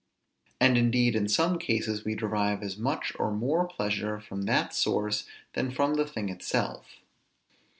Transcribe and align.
And 0.59 0.79
indeed 0.79 1.15
in 1.15 1.27
some 1.29 1.59
cases 1.59 2.03
we 2.03 2.15
derive 2.15 2.63
as 2.63 2.75
much 2.75 3.13
or 3.19 3.29
more 3.29 3.67
pleasure 3.67 4.19
from 4.19 4.45
that 4.45 4.73
source 4.73 5.27
than 5.53 5.69
from 5.69 5.93
the 5.93 6.07
thing 6.07 6.27
itself. 6.29 7.01